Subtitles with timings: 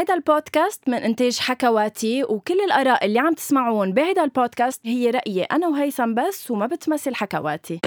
[0.00, 5.68] هيدا البودكاست من إنتاج حكواتي وكل الآراء اللي عم تسمعون بهيدا البودكاست هي رأيي أنا
[5.68, 7.80] وهيثم بس وما بتمثل حكواتي.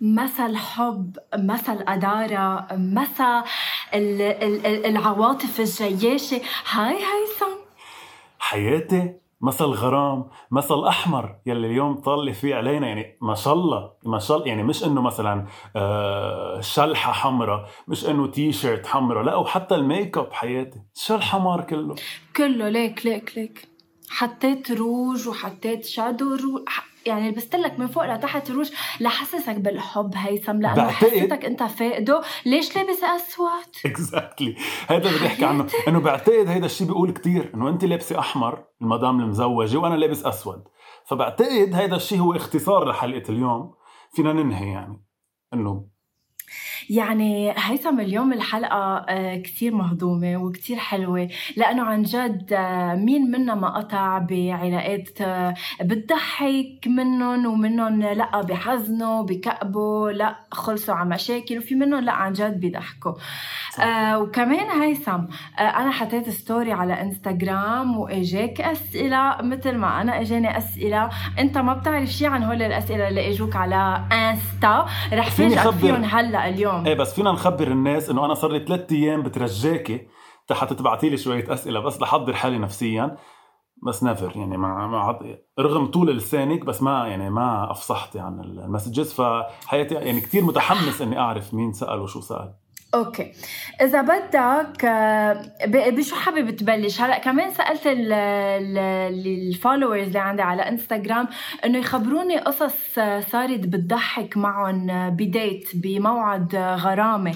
[0.00, 3.44] مسا الحب مسا الأدارة مسا
[3.94, 6.40] العواطف الجياشة.
[6.70, 7.54] هاي هيثم.
[8.38, 12.86] حياتي مسا الغرام مسا الاحمر يلي اليوم طلي فيه علينا.
[12.86, 18.06] يعني ما شاء الله ما شاء الله يعني مش إنه مثلا آه شلحة حمراء مش
[18.08, 20.82] إنه تي شيرت حمراء لا وحتى الميك أب حياتي.
[20.94, 21.94] شو الحمار كله.
[22.36, 23.68] كله ليك ليك ليك.
[24.10, 26.62] حطيت روج وحطيت shadow rouge
[27.08, 32.22] يعني لبست لك من فوق لتحت روج لحسسك بالحب هيثم لأنه حسيتك أنت فاقده.
[32.46, 34.56] ليش لابس أسود؟ اكزاكتلي
[34.88, 35.66] هذا بدي أحكي عنه.
[35.88, 37.50] إنه بعتقد هيدا الشيء بيقول كتير.
[37.54, 40.64] إنه أنت لابسة أحمر المدام المزوجة وأنا لابس أسود.
[41.04, 43.74] فبعتقد هيدا الشيء هو اختصار لحلقة اليوم.
[44.12, 45.04] فينا ننهي يعني.
[45.54, 45.88] إنه
[46.90, 53.54] يعني هيثم اليوم الحلقة آه، كتير مهضومة وكتير حلوة لأنه عن جد آه، مين منا
[53.54, 61.74] ما قطع بعلاقات آه، بتضحك منهم ومنهم لا بحزنوا بكأبوا لا خلصوا على مشاكل وفي
[61.74, 63.12] منهم لا عن جد بيضحكوا.
[63.80, 65.10] آه وكمان هيثم
[65.58, 71.10] آه أنا حطيت story على انستغرام وإجاك أسئلة مثل ما أنا إجاني أسئلة.
[71.38, 76.48] أنت ما بتعرف شيء عن هول الأسئلة اللي إجوك على انستا رح فاجئك فيهم هلأ
[76.48, 76.77] اليوم.
[76.86, 80.08] إيه بس فينا نخبر الناس إنه أنا صار لي ثلاث أيام بترجاكي.
[80.52, 83.16] حتى تبعتي لي شوية أسئلة بس لحضر حالي نفسيا.
[83.86, 85.18] بس never يعني ما ما
[85.60, 89.12] رغم طول لسانك بس ما يعني ما أفصحتي عن ال messages.
[89.12, 92.54] فحياتي يعني كثير متحمس إني أعرف مين سأل وشو سأل.
[92.94, 93.32] okay.
[93.80, 94.84] إذا بدك
[95.66, 97.82] بشو حابب تبلش؟ هلا كمان سألت
[99.06, 101.28] ال followers اللي عندي على انستغرام
[101.64, 102.94] إنه يخبروني قصص
[103.30, 107.34] صارت بتضحك معهم بديت بموعد غرامي.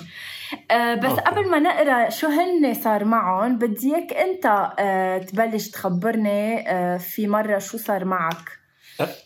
[0.73, 1.21] بس okay.
[1.21, 4.73] قبل ما نقرأ شو هن صار معهم بدي اياك انت
[5.29, 6.65] تبلش تخبرني
[6.99, 8.62] في مرة شو صار معك؟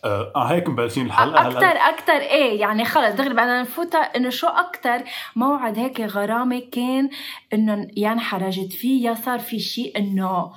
[0.05, 1.47] أه, آه هيك مبلشين الحلقة.
[1.47, 3.95] أكثر أكثر إيه يعني خلص دغري بدنا نفوت.
[3.95, 5.03] إنه شو أكثر
[5.35, 7.09] موعد هيك غرامي كان
[7.53, 10.51] إنه يا انحرجت فيه يا صار في شيء إنه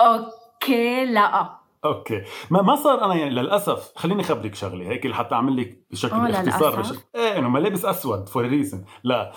[0.00, 1.61] okay لا.
[1.84, 2.22] okay.
[2.50, 6.30] ما ما صار أنا يعني للأسف خليني أخبرك شغلة هيك لحتى أعمل لك بشكل آه،
[6.30, 9.32] اختصار بشكل إيه إنه لابس أسود for reason لا.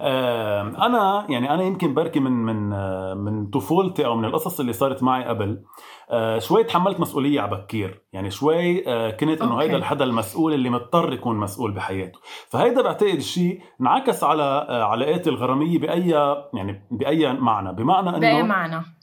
[0.00, 4.72] آه أنا يعني أنا يمكن بركي من من آه من طفولتي أو من القصص اللي
[4.72, 5.62] صارت معي قبل.
[6.10, 8.02] آه شوي تحملت مسؤولية على بكير.
[8.12, 12.18] يعني شوي آه كنت إنه هيدا الحدا المسؤول اللي مضطر يكون مسؤول بحياته.
[12.48, 16.10] فهيدا بعتقد الشيء انعكس على آه علاقاتي الغرامية باي
[16.54, 17.72] يعني بأي معنى.
[17.72, 18.99] بمعنى إنه بأي معنى؟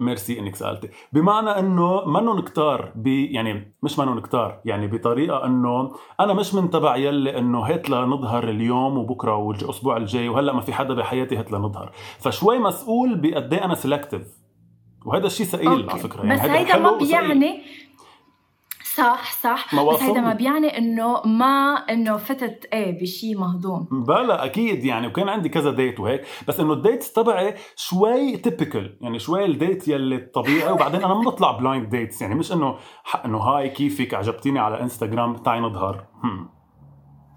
[0.00, 0.88] ميرسي إنك سألتي.
[1.12, 6.70] بمعنى إنه منن كتار بي يعني مش منن كتار يعني بطريقة إنه أنا مش من
[6.70, 11.52] تبع يلي إنه هات لنظهر اليوم وبكرة والأسبوع الجاي وهلأ ما في حدا بحياتي هات
[11.52, 14.22] لنظهر فشوي مسؤول بقد إيه أنا selective
[15.04, 16.22] وهذا الشيء ثقيل على فكرة.
[16.22, 17.60] يعني بس هيدا ما بيعني
[18.96, 19.74] صح صح.
[19.74, 23.88] بس هيدا ما بيعني إنه ما إنه فتت إيه بشيء مهضوم.
[23.90, 26.24] بلا أكيد يعني وكان عندي كذا date وهيك.
[26.48, 30.72] بس إنه ال dates تبعي شوي typical يعني شوي ال date يلي الطبيعي.
[30.72, 32.76] وبعدين أنا ما بطلع blind dates يعني مش إنه
[33.24, 36.06] إنه هاي كيفك عجبتيني على انستغرام تعي نظهر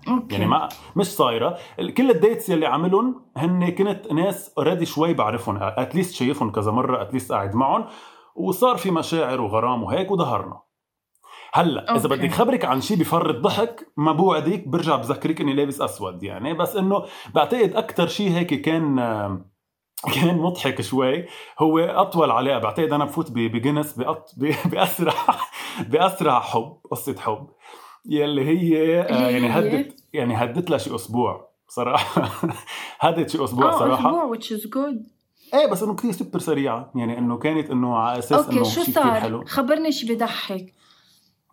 [0.08, 0.36] okay.
[0.36, 1.58] يعني ما مش صايرة.
[1.98, 5.58] كل ال dates يلي عملهم هن كنت ناس already شوي بعرفهم.
[5.62, 7.86] at least شايفهم كذا مرة at least قاعد معهم.
[8.36, 10.67] وصار في مشاعر وغرام وهيك وظهرنا.
[11.54, 12.00] هلا okay.
[12.00, 16.54] اذا بدي خبرك عن شيء بفرط ضحك ما بوعدك برجع بذكرك إني لابس أسود يعني.
[16.54, 19.00] بس إنه بعتقد أكثر شيء هيك كان
[20.04, 21.26] كان مضحك شوي
[21.60, 24.36] هو أطول علاقه بعتقد أنا بفوت بجنس بأط...
[24.72, 25.14] بأسرع
[25.90, 27.48] بأسرع حب قصة حب
[28.06, 32.30] يلي هي آه، يعني هدت يعني هدت لها شي أسبوع صراحة.
[33.00, 34.10] هدت شي أسبوع آه، صراحة.
[34.10, 35.18] أسبوع which is good.
[35.54, 39.20] إيه بس إنه كثير سوبر سريعة يعني إنه كانت إنه على أساس إنه شو صار؟
[39.20, 39.44] حلو.
[39.46, 40.74] خبرني شي بضحك.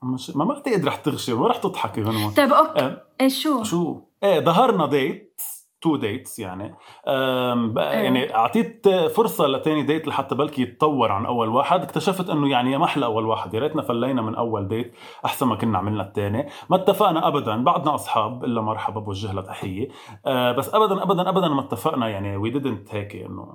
[0.05, 3.03] مش ما بعتقد رح تغشي ما رح تضحكي غنوة طيب okay آه.
[3.21, 5.41] إيه شو؟ شو؟ إيه ظهرنا date
[5.85, 6.75] two dates يعني
[7.09, 7.75] إيه.
[7.77, 12.79] يعني أعطيت فرصة لتاني date لحتى بلكي يتطور عن أول واحد اكتشفت إنه يعني يا
[12.79, 14.95] محلى أول واحد يا ريتنا فلينا من أول date
[15.25, 19.89] أحسن ما كنا عملنا الثاني ما اتفقنا ابدا بعدنا أصحاب إلا مرحبا بوجه لها تحيه
[20.27, 23.47] أه بس ابدا ابدا ابدا ما اتفقنا يعني وي ديدنت هيك إنه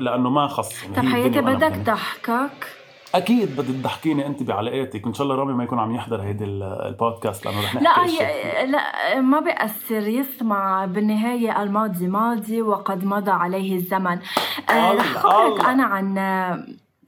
[0.00, 2.85] لأنه ما خص يعني طب حياتي بدك ضحكك
[3.16, 5.06] أكيد بدك تضحكيني أنت بعلاقاتك.
[5.06, 9.20] إن شاء الله رامي ما يكون عم يحضر هيدي البودكاست لأنه رح نحكي لا لا
[9.20, 10.08] ما بيأثر.
[10.08, 14.18] يسمع بالنهاية الماضي ماضي وقد مضى عليه الزمن.
[14.70, 16.14] آه، رح خبرك أنا عن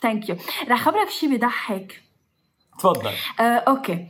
[0.02, 0.37] thank you
[0.69, 2.02] رح خبرك شيء بضحك.
[2.78, 3.11] تفضل.
[3.40, 4.06] آه، okay.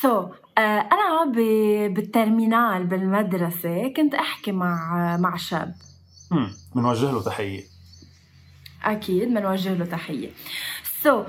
[0.00, 0.26] so
[0.58, 5.74] آه، أنا ب- بال terminale بالمدرسة كنت أحكي مع مع شاب.
[6.32, 7.62] امم بنوجه له تحية.
[8.84, 10.28] أكيد بنوجه له تحية.
[11.02, 11.26] so,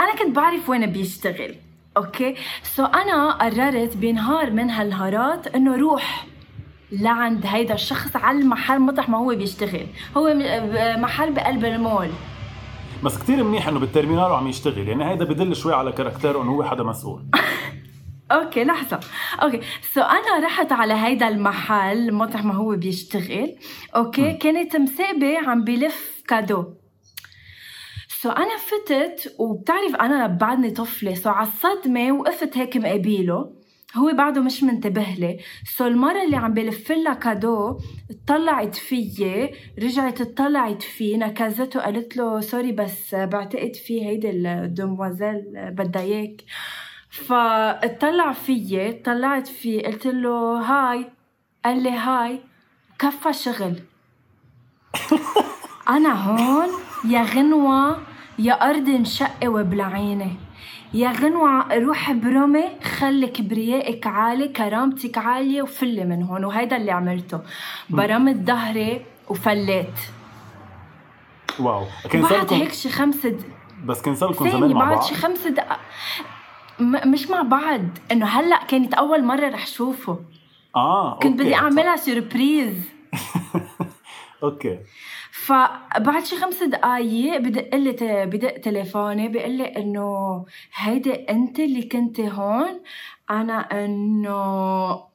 [0.00, 1.54] أنا كنت بعرف وين بيشتغل
[1.96, 6.26] okay؟ so, أنا قررت بنهار من هالنهارات إنه روح
[6.92, 9.86] لعند هيدا الشخص على المحل مطرح ما هو بيشتغل.
[10.16, 10.34] هو
[10.98, 12.08] محل بقلب المول.
[13.04, 16.42] بس كتير منيح إنه بال terminale وعم يشتغل يعني هيدا بدل شوي على caractère ه
[16.42, 17.22] إنه هو حدا مسؤول.
[18.32, 19.00] okay لحظة.
[19.42, 19.60] okay.
[19.94, 23.56] so أنا رحت على هيدا المحل مطرح ما هو بيشتغل
[23.96, 24.38] okay؟ م.
[24.38, 26.64] كانت مناسبة عم بلف cadeau.
[28.22, 31.14] so أنا فتت وبتعرف أنا بعدني طفلة.
[31.14, 33.52] so على الصدمة وقفت هيك مقابيله
[33.96, 35.38] هو بعده مش منتبه لي.
[35.76, 37.78] so المرة اللي عم بلف لها كادر
[38.26, 39.54] طلعت فيي.
[39.78, 41.16] رجعت اطلعت فيه.
[41.16, 46.44] نكزته قلت له sorry بس بعتقد في هيدي ال demoiselle بدها إياك.
[47.10, 49.82] فاطلع فيي طلعت فيه.
[49.82, 51.10] قلت له hi.
[51.64, 52.40] قال لي hi
[52.98, 53.80] كفى شغل.
[55.96, 57.96] أنا هون يا غنوة
[58.38, 60.36] يا أرض انشقي وبلعيني
[60.94, 62.64] يا غنوة روح برمي
[62.98, 66.44] خلي كبريائك عالي كرامتك عالية وفلي من هون.
[66.44, 67.40] وهيدا اللي عملته.
[67.90, 69.94] برمت ظهري وفليت.
[71.60, 71.84] wow.
[72.10, 73.42] كان بعد هيك شي خمس د...
[73.84, 75.78] بس كان صار لكم زمان مع بعد بعض؟ شي خمس دقائق
[76.78, 77.80] م- مش مع بعض.
[78.12, 80.18] إنه هلأ كانت أول مرة رح شوفه.
[80.76, 81.54] آه كنت بدي okay.
[81.54, 82.74] أعملها surprise
[84.42, 84.78] okay.
[85.48, 87.92] فبعد شي خمس دقايق بدق لي
[88.26, 92.80] بدق تليفوني بيقول لي إنه هيدي أنت اللي كنت هون.
[93.30, 95.08] أنا إنه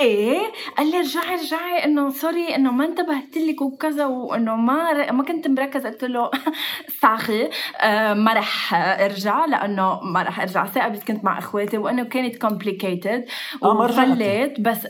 [0.00, 1.84] إيه؟ قال لي رجعي رجعي.
[1.84, 5.12] إنه sorry إنه ما انتبهت لك وكذا وإنه ما ر...
[5.12, 5.86] ما كنت مركز.
[5.86, 6.30] قلت له
[7.00, 7.50] ساخي
[7.80, 10.66] آه ما رح أرجع لأنه ما رح أرجع.
[10.66, 13.24] ثاقبت بس كنت مع إخواتي وانه كانت complicated
[13.62, 13.68] آه،.
[13.68, 14.86] وفليت بس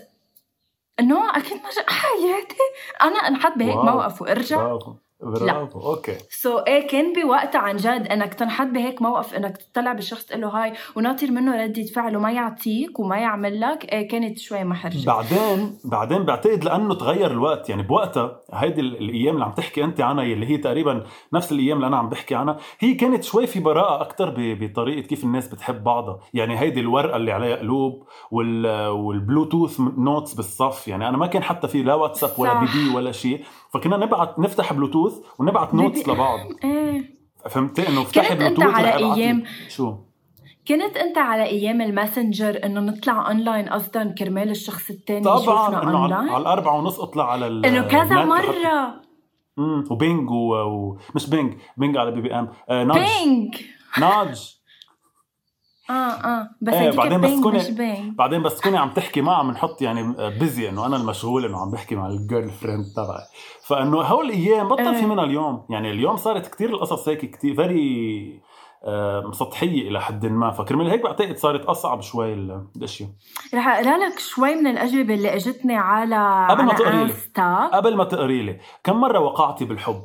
[1.01, 2.57] انه أكيد ما حياتي
[3.03, 3.77] أنا انحط بهيك.
[3.77, 4.79] موقف وأرجع.
[5.23, 5.81] برافو.
[5.81, 6.17] okay.
[6.31, 10.41] so so, إيه كان بوقتها عن جد إنك تنحط بهيك موقف إنك تطلع بالشخص تقول
[10.41, 15.07] له hi وناطر منه ردة فعل وما يعطيك وما يعمل لك إيه كانت شوي محرجة.
[15.07, 17.71] بعدين بعدين بعتقد لأنه تغير الوقت.
[17.71, 21.77] يعني بوقتها هيدي ال- الأيام اللي عم تحكي أنت عنها اللي هي تقريبا نفس الأيام
[21.77, 25.85] اللي أنا عم بحكي عنها هي كانت شوي في براءة أكثر بطريقة كيف الناس بتحب
[25.85, 26.21] بعضها.
[26.35, 30.89] يعني هيدي الورقة اللي عليها قلوب وال وال Bluetooth notes بالصف.
[30.89, 32.61] يعني أنا ما كان حتى في لا واتساب ولا.
[32.61, 33.45] BB ولا شيء.
[33.75, 36.39] فكنا نبعت نفتح بلوتوث ونبعت notes لبعض.
[36.65, 37.19] إيه.
[37.51, 38.93] فهمتي إنه افتحي بلوتوث على.
[38.93, 39.95] أيام- شو؟
[40.69, 46.15] كنت أنت على أيام الماسنجر إنه نطلع اونلاين قصدا كرمال الشخص الثاني طبعا إنه على,
[46.15, 49.01] على الأربعة ونص أطلع على إنه كذا مرة.
[49.59, 50.55] امم و ping و...
[50.55, 50.99] و...
[51.15, 52.49] مش ping ping على BBM.
[52.69, 52.97] آه nudge.
[52.99, 53.55] ping.
[54.01, 54.58] nudge.
[55.91, 56.49] آه آه.
[56.61, 60.87] بس هيديك بعدين بس تكوني- بعدين بس تكوني عم تحكي معها بنحط يعني busy إنه
[60.87, 63.25] أنا المشغول إنه عم بحكي مع ال girlfriend تبعي.
[63.67, 65.07] فإنه هول الأيام بطل في إيه.
[65.07, 65.67] منها اليوم.
[65.71, 68.41] يعني اليوم صارت كتير القصص هيك كتير very
[69.33, 70.51] سطحية إلى حد ما.
[70.51, 73.09] فكرمال هيك بعتقد صارت أصعب شوي ال- الأشياء.
[73.55, 77.13] رح أقرأ لك شوي من الأجوبة اللي إجتني على قبل ما تقري لي.
[77.73, 78.59] قبل ما تقري لي.
[78.85, 80.03] كم مرة وقعتي بالحب؟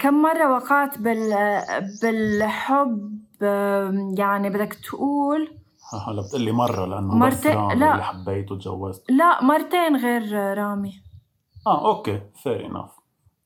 [0.00, 1.34] كم مرة وقعت بال
[2.02, 3.16] بالحب؟
[4.18, 5.50] يعني بدك تقول
[6.06, 7.92] هلا بتقلي مرة لأنه مرتين- بس رامي لا.
[7.92, 10.92] اللي حبيته وتجوزت لا مرتين غير رامي.
[11.66, 12.90] آه okay fair enough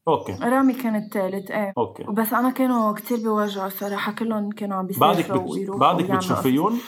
[0.08, 0.32] okay.
[0.32, 1.72] رامي كان الثالث إيه.
[1.78, 2.02] okay.
[2.04, 5.70] بس أنا كانوا كتير بيوجعوا صراحة كلهم كانوا عم بيسافروا بعدك بت...
[5.80, 6.78] بعدك بتشوفيهم؟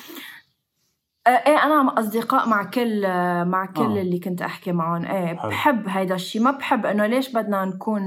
[1.27, 4.01] إيه أنا مع أصدقاء مع كل آه، مع كل آه.
[4.03, 5.05] اللي كنت أحكي معهم.
[5.05, 5.51] إيه حلو.
[5.51, 8.03] بحب هيدا الشيء ما بحب إنه ليش بدنا نكون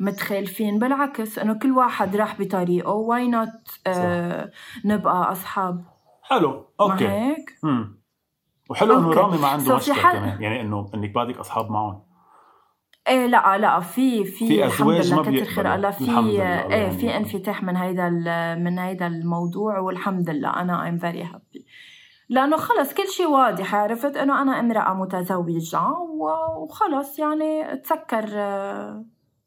[0.00, 2.90] متخالفين؟ بالعكس إنه كل واحد راح بطريقه.
[2.92, 3.48] why not
[4.84, 5.84] نبقى أصحاب.
[6.22, 6.50] حلو.
[6.80, 7.08] ما okay.
[7.08, 7.98] هيك؟ امم
[8.70, 9.12] وحلو إنه.
[9.12, 10.42] رامي ما عنده So مشكلة حل- كمان.
[10.42, 12.02] يعني إنه إنك بعدك أصحاب معهم.
[13.08, 13.80] إيه لا لا.
[13.80, 15.44] في في, في لله ما كتر.
[15.44, 15.90] خير الله.
[15.90, 16.04] في
[16.74, 17.16] إيه في.
[17.16, 18.08] انفتاح من هيدا
[18.58, 20.50] من هيدا الموضوع والحمد لله.
[20.60, 21.66] أنا am very happy
[22.28, 25.82] لأنه خلص كل شيء واضح عرفت؟ إنه أنا امرأة متزوجة
[26.56, 28.26] وخلص يعني تسكر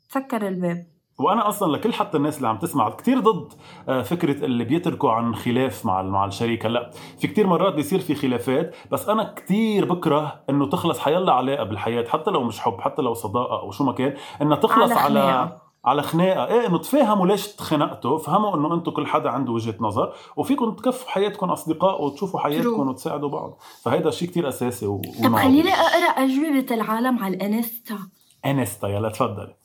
[0.10, 1.00] تسكر الباب.
[1.20, 3.54] وأنا أصلا لكل حتى الناس اللي عم تسمع كثير ضد
[3.90, 8.16] آه، فكرة اللي بيتركوا عن خلاف مع مع الشريك هلا في كثير مرات بيصير في
[8.16, 13.02] خلافات بس أنا كثير بكره إنه تخلص حيلا علاقة بالحياة حتى لو مش حب حتى
[13.02, 15.69] لو صداقة أو شو ما كان إنها تخلص على على.
[15.86, 16.46] على خناقة.
[16.48, 21.10] إيه إنه تفهموا ليش تخنقتوا؟ فهموا إنه أنتم كل حدا عنده وجهة نظر وفيكم تكفوا
[21.10, 22.90] حياتكم أصدقاء وتشوفوا حياتكم.
[22.90, 23.58] وتساعدوا بعض.
[23.84, 25.02] فهيدا شيء كتير أساسي و...
[25.24, 27.98] طب خليني أقرأ أجوبة العالم على الأنستا.
[28.46, 29.59] Insta يلا تفضلي.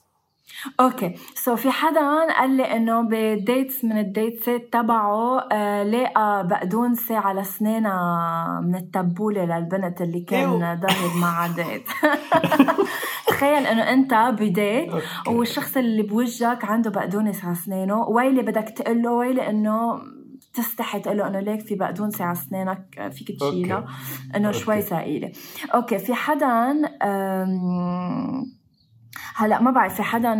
[0.80, 2.00] okay so so, في حدا
[2.38, 8.74] قال لي إنه ب dates من ال dateات تبعه آه لقى بقدونسه على اسنانها من
[8.76, 11.88] التبولة للبنت اللي كان ضارب معها date
[13.26, 14.92] تخيل إنه أنت ب date
[15.26, 20.00] والشخص اللي بوجهك عنده بقدونس على اسنانه ويلي بدك تقول له ويلي إنه
[20.54, 23.84] تستحي تقول له إنه ليك في بقدونسه على اسنانك فيك تشيلها
[24.36, 25.32] إنه شوي ثقيلة.
[25.74, 26.72] okay في حدا
[29.36, 30.30] هلا ما بعرف في حدا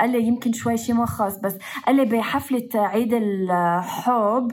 [0.00, 4.52] قال لي يمكن شوي شيء ما خاص بس قال لي بحفلة عيد الحب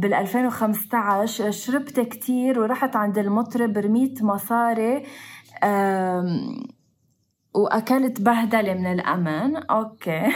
[0.00, 5.02] بال 2015 شربت كتير ورحت عند المطرب رميت مصاري
[7.54, 10.32] وأكلت بهدلة من الامان okay.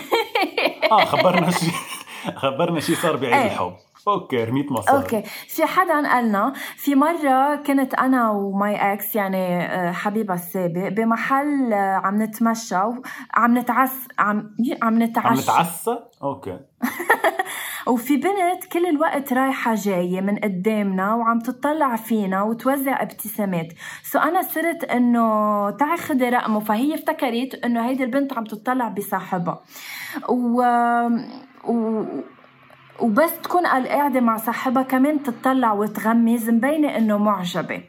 [0.92, 1.72] آه خبرنا شيء
[2.42, 3.46] خبرنا شيء صار بعيد إيه.
[3.46, 3.76] الحب.
[4.08, 5.22] okay رميت مصاري okay.
[5.48, 11.72] في حدا قالنا في مرة كنت أنا و my ex يعني آه، حبيبها السابق بمحل
[11.72, 12.76] آه، عم نتمشى
[13.34, 14.50] عم نتعس عم
[14.82, 15.28] عم نتعشى.
[15.28, 16.58] عم نتعسى؟ okay.
[17.86, 23.72] وفي بنت كل الوقت رايحة جاية من قدامنا وعم تطلع فينا وتوزع ابتسامات.
[24.02, 29.62] so أنا صرت إنه تعي خدي رقمه فهي افتكرت إنه هيدي البنت عم تطلع بصاحبها.
[30.28, 30.62] و...
[31.64, 32.04] و...
[33.00, 37.82] وبس تكون قاعدة مع صاحبها كمان تطلع وتغمز مبينة إنه معجبة.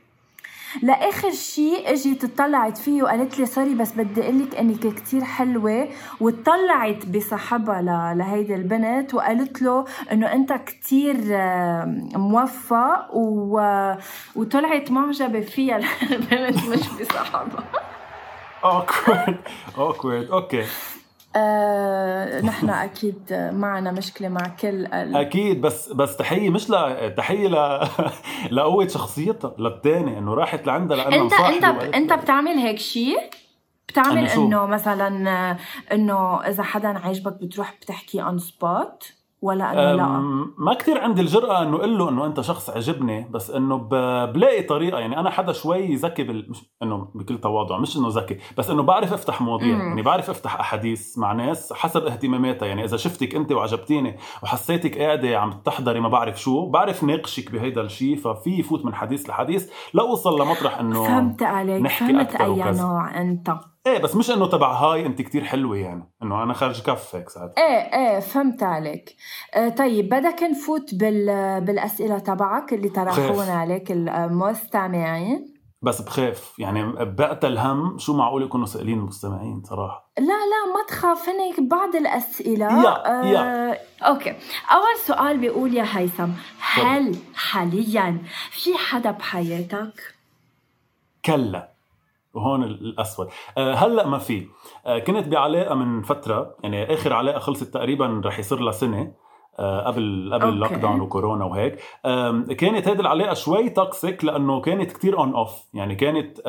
[0.84, 5.88] لآخر شيء اجت اطلعت فيه وقالت لي سوري بس بدي أقول لك إنك كثير حلوة
[6.20, 11.16] وطلعت بصاحبها لهيدي البنت وقالت له إنه أنت كثير
[12.18, 13.62] موفق و...
[14.36, 15.78] وطلعت معجبة فيها
[16.12, 17.64] البنت مش بصاحبها.
[18.63, 19.38] awkward
[19.77, 20.63] awkward okay
[21.38, 25.15] آه، نحن أكيد معنا مشكلة مع كل ال...
[25.15, 27.88] أكيد بس بس تحية مش لا تحية ل
[28.56, 33.20] لقوة شخصيتها للثاني إنه راحت لعندها لأنه أنت أنت أنت بتعمل هيك شيء
[33.88, 35.58] بتعمل إنه مثلا
[35.91, 40.08] إنه إذا حدا عجبك بتروح بتحكي on spot ولا أنه لا؟
[40.58, 43.77] ما كثير عندي الجرأة إنه أقول له إنه أنت شخص عجبني بس إنه
[44.25, 46.50] بلاقي طريقة يعني أنا حدا شوي ذكي بال...
[46.50, 49.82] مش إنه بكل تواضع مش إنه ذكي بس إنه بعرف أفتح مواضيع مم.
[49.82, 55.39] يعني بعرف أفتح أحاديث مع ناس حسب اهتماماتها يعني إذا شفتك أنت وعجبتيني وحسيتك قاعدة
[55.39, 60.41] عم تحضري ما بعرف شو بعرف ناقشك بهيدا الشيء ففي يفوت من حديث لحديث لاوصل
[60.41, 61.82] لمطرح إنه فهمت عليك.
[61.82, 63.58] نحكي فهمت أي نوع أنت.
[63.88, 67.29] إيه بس مش إنه تبع هاي أنت كتير حلوة يعني إنه أنا خارج كف هيك
[67.29, 67.53] ساعات.
[67.58, 69.15] إيه إيه فهمت عليك
[69.53, 77.51] آه طيب بدك نفوت بال بالأسئلة تبعك اللي طرحونا عليك المستمعين بس بخاف يعني بقتل
[77.51, 80.12] الهم شو معقول يكونوا سائلين المستمعين صراحة.
[80.17, 82.84] لا لا ما تخاف هنيك بعض الأسئلة.
[82.84, 84.29] يا آه يا أوكي.
[84.72, 86.29] أول سؤال بيقول يا هيثم
[86.60, 88.17] هل حاليا
[88.51, 90.13] في حدا بحياتك؟
[91.25, 91.76] كلا.
[92.38, 93.27] وهون الأسود.
[93.58, 94.48] آه، هلأ ما في.
[94.86, 99.12] آه، كنت بعلاقة من فترة يعني آخر علاقة خلصت تقريبا رح يصير لها سنة
[99.60, 101.79] آه، قبل قبل ال lockdown وكورونا وهيك.
[102.58, 106.39] كانت هذه العلاقة شوي toxic لأنه كانت كتير on off يعني كانت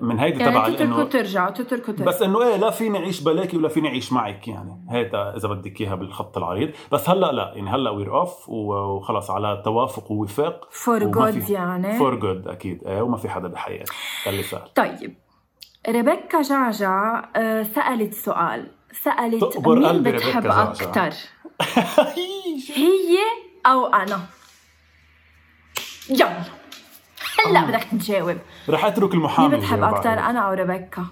[0.00, 3.56] من هيدي يعني تبع تتركوا ترجعوا تتركوا ترجعوا بس إنه إيه لا فيني أعيش بلاكي
[3.56, 4.86] ولا فيني أعيش معك يعني.
[4.90, 6.70] هيدا إذا بدك إياها بالخط العريض.
[6.92, 11.98] بس هلأ لا يعني هلأ we're off وخلص على توافق ووفاق for good يعني.
[11.98, 12.84] for good أكيد.
[12.86, 13.92] إيه وما في حدا بحياتي.
[14.26, 15.14] اللي صار طيب.
[15.88, 18.70] ريبيكا جعجع آه، سألت سؤال.
[18.92, 21.14] سألت مين بتحب أكثر
[22.76, 23.18] هي
[23.66, 24.20] أو أنا؟
[26.10, 26.59] يلا.
[27.46, 28.36] هلا بدك تجاوب.
[28.68, 31.04] رح أترك المحامي مين بتحب أكثر أنا أو ريبيكا؟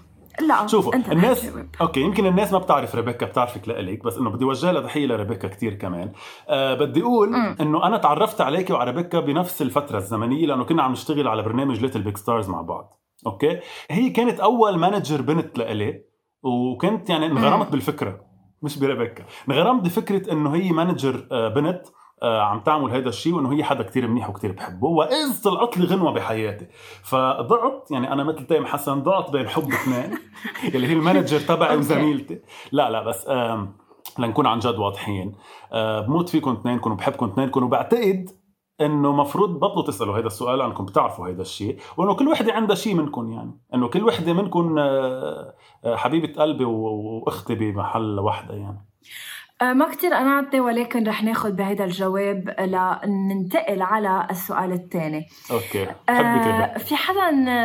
[0.47, 4.45] لا شوفوا أنت الناس أوكي يمكن الناس ما بتعرف ريبيكا بتعرفك لإلك بس إنه بدي
[4.45, 6.11] أوجه لها تحية لريبيكا كثير كمان.
[6.49, 10.91] آه بدي أقول إنه أنا تعرفت عليك وعلى ريبيكا بنفس الفترة الزمنية لأنه كنا عم
[10.91, 13.01] نشتغل على برنامج ليتل بيج ستارز مع بعض.
[13.27, 13.59] أوكي؟
[13.91, 16.03] هي كانت أول manager بنت لإلي
[16.43, 18.21] وكنت يعني انغرمت بالفكرة
[18.61, 19.23] مش بريبيكا.
[19.49, 21.81] انغرمت بفكرة إنه هي manager آه، بنت
[22.23, 24.87] عم تعمل هذا الشيء وإنه هي حدا كتير منيح وكتير بحبه.
[24.87, 26.67] وإذ طلعت لي غنوة بحياتي.
[27.03, 30.17] فضعت يعني أنا مثل تيم حسن ضعت بين حب اثنين
[30.75, 32.41] اللي هي ال manager تبعي وزميلتي.
[32.71, 33.27] لا لا بس
[34.19, 35.35] لنكون عن جد واضحين.
[35.71, 38.29] آه، بموت فيكم اثنينكم وبحبكم اثنينكم وبعتقد
[38.81, 42.95] إنه مفروض بطلوا تسألوا هذا السؤال لأنكم بتعرفوا هذا الشيء وإنه كل وحدة عندها شيء
[42.95, 43.59] منكم يعني.
[43.73, 48.77] إنه كل وحدة منكم آه، حبيبة قلبي وأختي بمحل وحدة يعني.
[48.77, 55.25] آه، ما كتير قنعتني ولكن رح ناخذ بهذا الجواب لننتقل على السؤال الثاني.
[55.51, 57.57] أوكي آه في حدا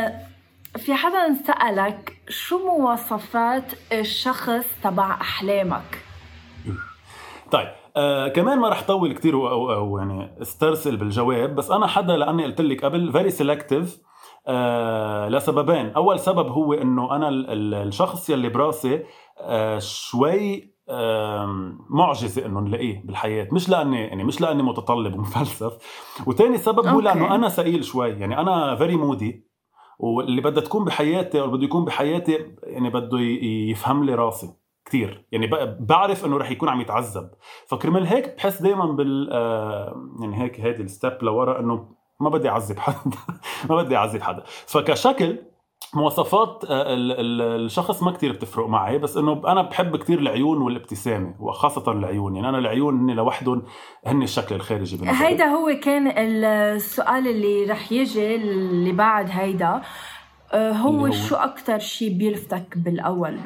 [0.76, 6.02] في حدا سألك شو مواصفات الشخص تبع أحلامك؟
[7.50, 12.16] طيب آه كمان ما رح طول كثير أو, أو يعني استرسل بالجواب بس أنا حدا
[12.16, 13.98] لأني قلت لك قبل very selective
[14.46, 15.90] آه لسببين.
[15.90, 19.04] أول سبب هو إنه أنا الشخص يلي براسي
[19.40, 20.73] آه شوي
[21.90, 23.48] معجزة إنه نلاقيه بالحياة.
[23.52, 25.72] مش لاني يعني مش لأني متطلب ومفلسف.
[26.26, 28.10] وثاني سبب هو لأنه أنا ثقيل شوي.
[28.10, 29.48] يعني أنا very moody
[29.98, 33.18] واللي بدها تكون بحياتي أو بده يكون بحياتي يعني بده
[33.70, 35.26] يفهم لي راسي كثير.
[35.32, 35.46] يعني
[35.80, 37.30] بعرف إنه رح يكون عم يتعذب.
[37.66, 41.88] فكرمال هيك بحس دائما بال آه، يعني هيك هيدي الستيب لورا إنه
[42.20, 43.16] ما بدي أعذب حدا.
[43.70, 44.42] ما بدي أعذب حدا.
[44.46, 45.38] فكشكل
[45.94, 46.84] مواصفات آه،
[47.56, 52.36] الشخص ما كتير بتفرق معي بس إنه أنا بحب كتير العيون والابتسامة وخاصة العيون.
[52.36, 53.62] يعني أنا العيون هن لوحدهم
[54.06, 59.66] هن الشكل الخارجي بالنسبة هيدا هو كان السؤال اللي رح يجي اللي بعد هيدا.
[59.66, 59.82] آه،
[60.54, 63.36] هو, هو شو أكثر شيء بيلفتك بالأول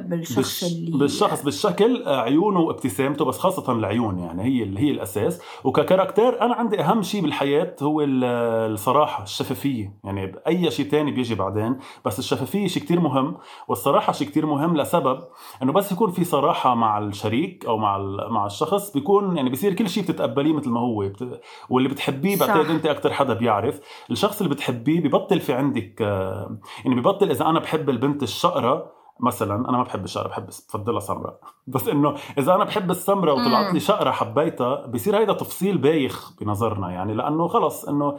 [0.00, 4.90] بالشخص بالش اللي بالشخص بالشكل آه، عيونه وابتسامته بس خاصة العيون يعني هي اللي هي
[4.90, 5.40] الأساس.
[5.64, 9.92] وككاركتير أنا عندي أهم شيء بالحياة هو الصراحة الشفافية.
[10.04, 13.36] يعني اي شيء تاني بيجي بعدين بس الشفافية شيء كتير مهم
[13.68, 15.20] والصراحة شيء كتير مهم لسبب
[15.62, 17.98] إنه بس يكون في صراحة مع الشريك أو مع
[18.30, 21.08] مع الشخص بيكون يعني بيصير كل شيء بتتقبليه مثل ما هو.
[21.08, 21.40] بت...
[21.70, 23.80] واللي بتحبيه بعتقد أنت أكثر حدا بيعرف.
[24.10, 29.68] الشخص اللي بتحبيه ببطل في عندك آه، يعني ببطل إذا أنا بحب البنت الشقرة مثلا
[29.68, 31.40] أنا ما بحب الشقرة بحب بفضلها سمراء.
[31.66, 36.90] بس إنه إذا أنا بحب السمراء وطلعت لي شقرة حبيتها بصير هيدا تفصيل بايخ بنظرنا
[36.90, 38.18] يعني لأنه خلص إنه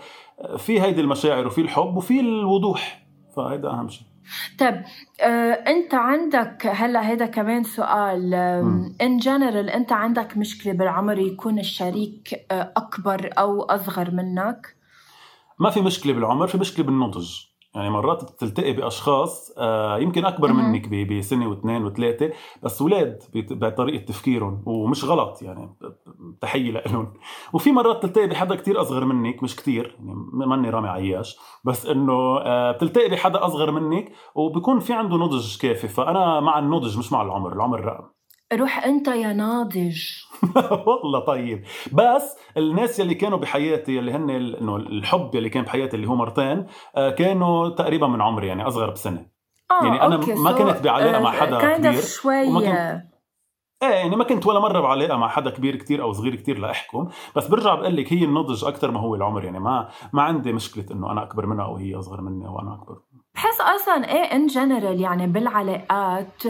[0.58, 3.05] في هيدي المشاعر وفي الحب وفي الوضوح.
[3.36, 4.08] فهيدا أهم شيء.
[4.60, 4.84] طيب
[5.22, 8.34] آه، أنت عندك هلأ هذا كمان سؤال
[9.01, 14.75] ان جنرال أنت عندك مشكلة بالعمر يكون الشريك آه، أكبر أو أصغر منك؟
[15.60, 17.48] ما في مشكلة بالعمر في مشكلة بالنضج.
[17.75, 22.31] يعني مرات بتلتقي بأشخاص آه، يمكن أكبر منك بسنة واثنين وثلاثة
[22.63, 25.75] بس أولاد بطريقة تفكيرهم ومش غلط يعني
[26.41, 27.13] تحية لهم
[27.53, 32.38] وفي مرات تلتقي بحدا كتير أصغر منك مش كتير يعني ماني رامي عياش بس إنه
[32.38, 37.21] آه، بتلتقي بحدا أصغر منك وبكون في عنده نضج كافي فأنا مع النضج مش مع
[37.21, 38.18] العمر العمر رقم.
[38.53, 40.01] روح أنت يا ناضج.
[40.87, 41.63] والله طيب.
[41.91, 46.65] بس الناس يلي كانوا بحياتي يلي هن إنه الحب يلي كان بحياتي اللي هو مرتين
[46.95, 49.25] آه، كانوا تقريبا من عمري يعني أصغر بسنة.
[49.71, 50.33] آه، يعني أنا أوكي.
[50.33, 53.09] ما كنت بعلاقه مع حدا كبير شوي وما كنت
[53.83, 57.09] إيه يعني ما كنت ولا مرة بعلاقه مع حدا كبير كتير أو صغير كتير لأحكم.
[57.35, 60.85] بس برجع بقول لك هي النضج أكثر ما هو العمر يعني ما ما عندي مشكلة
[60.91, 62.97] إنه أنا أكبر منها أو هي أصغر مني أو أنا أكبر.
[63.35, 66.45] بحس أصلا إيه en général يعني بالعلاقات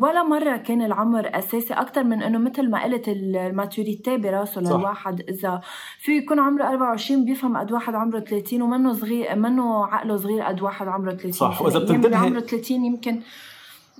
[0.00, 5.20] ولا مرة كان العمر أساسي أكثر من إنه مثل ما قلت ال maturity براسه للواحد.
[5.20, 5.60] إذا
[5.98, 10.62] في يكون عمره 24 بيفهم قد واحد عمره 30 ومنه صغير منه عقله صغير قد
[10.62, 11.62] واحد عمره 30 صح.
[11.62, 13.20] وإذا بتنتبهي عمره 30 يمكن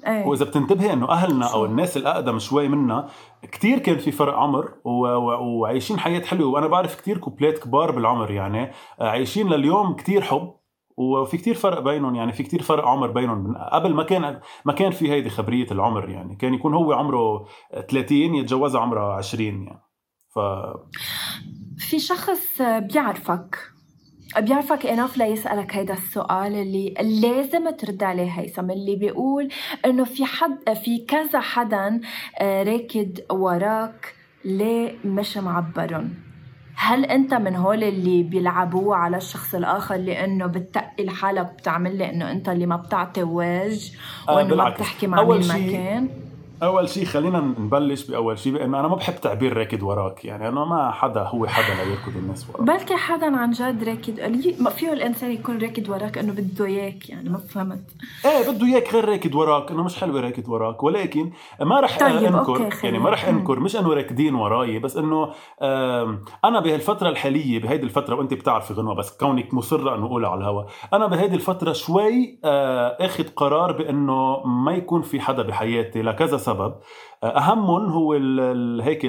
[0.07, 0.27] إيه.
[0.27, 3.09] وإذا بتنتبهي إنه أهلنا أو الناس الأقدم شوي منا
[3.43, 6.51] كتير كان في فرق عمر وعايشين حياة حلوة.
[6.51, 10.62] وأنا بعرف كتير couple ات كبار بالعمر يعني عايشين لليوم كتير حب.
[10.97, 13.57] وفي كتير فرق بينهم يعني في كتير فرق عمر بينهم.
[13.73, 17.47] قبل ما كان ما كان في هيدي خبرية العمر يعني كان يكون هو عمره
[17.91, 19.81] 30 يتجوزها عمرها 20 يعني.
[20.35, 20.39] ف
[21.79, 23.59] في شخص بيعرفك
[24.39, 29.49] بيعرفك اناف ليسألك هيدا السؤال اللي لازم ترد عليه هيثم اللي بيقول
[29.85, 32.01] إنه في حد في كذا حدا
[32.39, 36.32] آه، راكد وراك ليه مش معبرهم؟
[36.75, 42.31] هل أنت من هول اللي بيلعبوه على الشخص الآخر لأنه بتقي لحالك بتعمل لي انه
[42.31, 43.93] أنت اللي ما بتعطي وجه
[44.29, 46.09] آه، وإنه ما بتحكي مع مين ما كان؟
[46.63, 50.65] أول شيء خلينا نبلش بأول شيء بانه أنا ما بحب تعبير راكد وراك يعني أنا
[50.65, 52.63] ما حدا هو حدا ليركض الناس وراك.
[52.63, 54.21] بلكي حدا عن جد راكد
[54.61, 57.83] ما فيه الإنسان يكون راكد وراك إنه بده إياك يعني ما فهمت.
[58.25, 62.25] إيه بده إياك غير راكد وراك إنه مش حلوة راكد وراك ولكن ما رح طيب
[62.25, 65.29] أنكر يعني ما رح أنكر مش إنه راكدين وراي بس إنه
[66.45, 70.67] أنا بهالفترة الحالية بهيدي الفترة وأنت بتعرفي غنوة بس كونك مصرة إنه أقولها على الهواء
[70.93, 76.75] أنا بهيدي الفترة شوي آه، أخذ قرار بإنه ما يكون في حدا بحياتي لكذا سبب
[77.25, 79.07] أهمهم هو ال هيك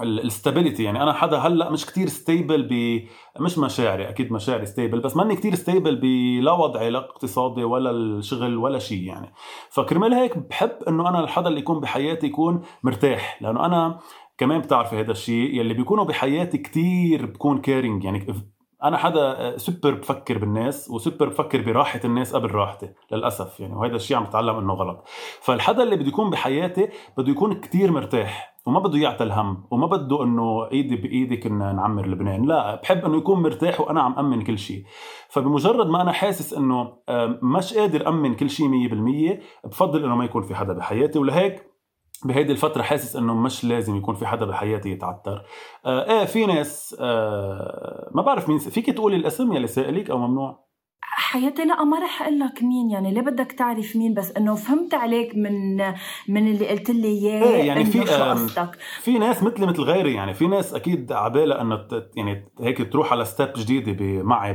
[0.00, 0.82] ال stability.
[0.82, 3.02] يعني أنا حدا هلأ مش كتير stable ب
[3.40, 8.56] مش مشاعري أكيد مشاعري stable بس ماني كتير stable بلا وضعي لا اقتصادي ولا الشغل
[8.56, 9.32] ولا شيء يعني.
[9.70, 13.98] فكرمال هيك بحب إنه أنا الحدا اللي يكون بحياتي يكون مرتاح لأنه أنا
[14.38, 18.26] كمان بتعرفي هذا الشيء يلي بيكونوا بحياتي كتير بكون caring يعني
[18.84, 23.60] أنا حدا سوبر بفكر بالناس وسوبر بفكر براحة الناس قبل راحتي للأسف.
[23.60, 25.04] يعني وهذا الشيء عم بتعلم إنه غلط.
[25.40, 30.22] فالحدا اللي بده يكون بحياتي بده يكون كتير مرتاح وما بده يعطي الهم وما بده
[30.22, 32.42] إنه إيدي بإيدي كنا نعمر لبنان.
[32.42, 34.84] لا بحب إنه يكون مرتاح وأنا عم أمن كل شيء
[35.28, 36.92] فبمجرد ما أنا حاسس إنه
[37.42, 41.18] مش قادر أمن كل شيء 100% بفضل إنه ما يكون في حدا بحياتي.
[41.18, 41.73] ولهيك
[42.24, 45.42] بهيدي الفترة حاسس إنه مش لازم يكون في حدا بحياتي يتعتر
[45.86, 50.64] آه إيه في ناس آه ما بعرف مين فيك تقولي الاسم يلي سائلك أو ممنوع؟
[51.16, 53.12] حياتي لا ما رح أقول لك مين يعني.
[53.12, 55.76] ليه بدك تعرف مين؟ بس إنه فهمت عليك من
[56.28, 60.34] من اللي قلت لي إياه إيه يعني في قصدك في ناس مثلي مثل غيري يعني.
[60.34, 64.54] في ناس أكيد عبالها إنه يعني هيك تروح على step جديدة معي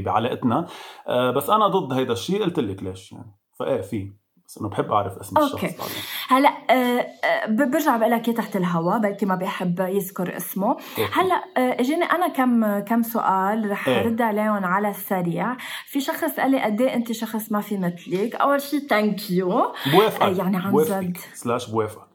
[0.00, 0.66] بعلاقتنا.
[1.08, 3.36] آه، بس أنا ضد هيدا الشيء قلت لك ليش يعني.
[3.58, 4.12] فإيه في.
[4.50, 5.66] بس إنه بحب أعرف اسم أوكي.
[5.66, 5.88] الشخص
[6.28, 10.68] هلأ آه, آه، برجع بقول لك تحت الهواء بلكي ما بيحب يذكر اسمه.
[10.70, 11.08] أوكي.
[11.12, 14.02] هلأ آه اجاني أنا كم كم سؤال رح إيه.
[14.02, 15.56] رد عليهم على السريع.
[15.86, 19.72] في شخص قال لي قد إيه أنت شخص ما في مثلك؟ أول شيء thank you
[19.92, 21.16] بوافقك آه يعني عن جد.
[21.34, 22.09] slash بوافقك.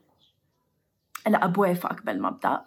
[1.26, 2.60] لا بوافقك بالمبدا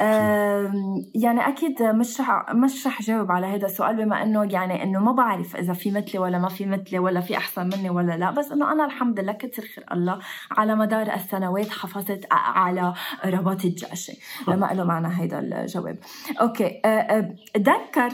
[0.00, 0.72] آه
[1.14, 5.12] يعني أكيد مش رح مش رح جاوب على هذا السؤال بما إنه يعني إنه ما
[5.12, 8.52] بعرف إذا في مثلي ولا ما في مثلي ولا في أحسن مني ولا لا بس
[8.52, 10.18] إنه أنا الحمد لله كثر خير الله
[10.50, 14.14] على مدار السنوات حافظت على رباط الجأشة
[14.48, 15.98] ما له معنى هذا الجواب.
[16.40, 16.80] أوكي
[17.54, 18.10] تذكر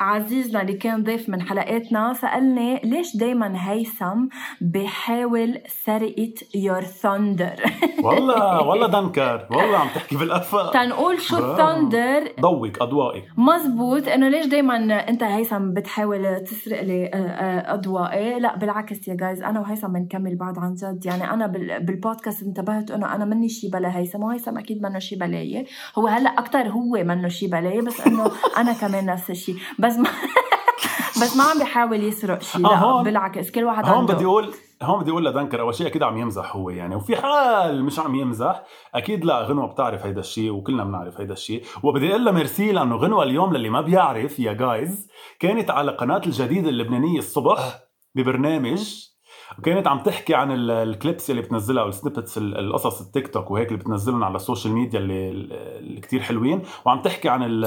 [0.00, 4.26] عزيزنا اللي كان ضيف من حلقاتنا سألني ليش دايما هيثم
[4.60, 7.54] بحاول سرقة your thunder
[8.04, 13.22] والله والله دنكر والله عم تحكي بالأفق تنقول شو ال thunder ضوك أضوائي.
[13.36, 14.76] مزبوط إنه ليش دايما
[15.08, 20.36] أنت هيثم بتحاول تسرق لي آه، آه، أضوائي؟ لا بالعكس يا guys أنا وهيثم بنكمل
[20.36, 21.06] بعض عن جد.
[21.06, 21.46] يعني أنا
[21.78, 25.66] بالبودكاست انتبهت إنه أنا مني شي بلا هيثم وهيثم أكيد منه شي بلاي.
[25.98, 28.30] هو هلأ أكتر هو منه شي بلاي بس إنه
[28.60, 30.10] أنا كمان نفس الشيء بس ما
[31.22, 35.00] بس ما عم بيحاول يسرق شيء لا هون بالعكس كل واحد هون بدي أقول هون
[35.00, 38.62] بدي أقول لدنكر أول شيء أكيد عم يمزح هو يعني وفي حال مش عم يمزح
[38.94, 42.96] أكيد لا غنوة بتعرف هيدا الشيء وكلنا بنعرف هيدا الشيء وبدي أقول لها ميرسي لأنه
[42.96, 45.08] غنوة اليوم للي ما بيعرف يا guys
[45.40, 47.78] كانت على قناة الجديدة اللبنانية الصبح
[48.14, 49.13] ببرنامج
[49.58, 53.68] وكانت عم تحكي عن ال clips اللي بتنزلها أو ال snippets القصص التيك توك وهيك
[53.68, 56.62] اللي بتنزلهم على ال social media اللي, اللي كثير حلوين.
[56.84, 57.64] وعم تحكي عن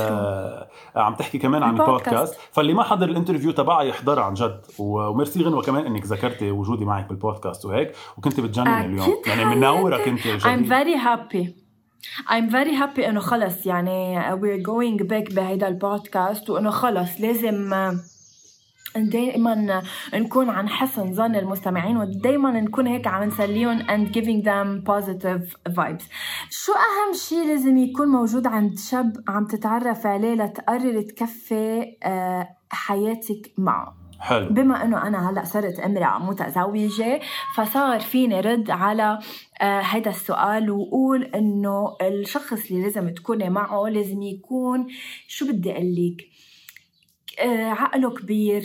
[0.96, 2.40] عم تحكي كمان عن البودكاست.
[2.52, 4.62] فاللي ما حضر ال interview تبعها يحضرها عن جد.
[4.80, 7.92] وميرسي غنوة كمان إنك ذكرتي وجودي معك بالبودكاست وهيك.
[8.18, 9.22] وكنت بتجنني اليوم.
[9.28, 11.48] يعني منوره كنت I'm very happy.
[12.28, 13.66] I'm very happy إنه خلص.
[13.66, 17.22] يعني we're going back بهيدا البودكاست وإنه خلص.
[17.22, 17.74] لازم
[19.00, 19.82] دائما
[20.14, 26.04] نكون عن حسن ظن المستمعين ودائما نكون هيك عم نسليهم and giving them positive vibes.
[26.50, 33.54] شو أهم شيء لازم يكون موجود عند شاب عم تتعرف عليه لتقرر تكفي آه، حياتك
[33.58, 34.50] معه؟ حلو.
[34.50, 37.20] بما إنه أنا هلأ صرت أمرأة متزوجة
[37.56, 39.20] فصار فيني رد على
[39.62, 44.88] هذا آه السؤال وقول إنه الشخص اللي لازم تكوني معه لازم يكون
[45.28, 46.28] شو بدي أقول لك؟
[47.40, 48.64] آه عقله كبير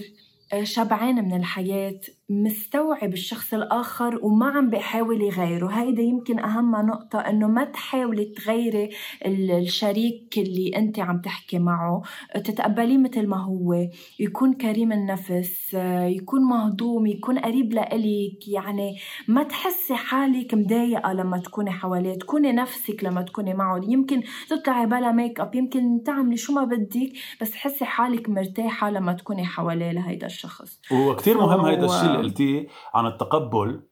[0.53, 2.01] آه، شبعان من الحياة
[2.33, 5.67] مستوعب الشخص الآخر وما عم بيحاول يغيره.
[5.67, 8.91] هيدا يمكن أهم نقطة أنه ما تحاولي تغيري
[9.27, 12.03] الشريك اللي أنت عم تحكي معه.
[12.35, 13.89] تتقبليه مثل ما هو
[14.21, 18.49] يكون كريم النفس يكون مهضوم يكون قريب لإلك.
[18.49, 18.97] يعني
[19.29, 23.81] ما تحسي حالك مضايقة لما تكوني حواليه تكوني نفسك لما تكوني معه.
[23.89, 29.13] يمكن تطلعي بلا ميك اب يمكن تعملي شو ما بدك بس تحسي حالك مرتاحة لما
[29.13, 30.81] تكوني حواليه لهيدا الشخص.
[30.93, 33.83] وكتير مهم هيدا الشيء قلتيه عن التقبل